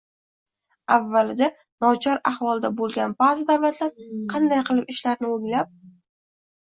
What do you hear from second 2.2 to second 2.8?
ahvolda